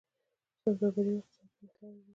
[0.63, 2.07] سوداګري او اقتصاد پرمختللی و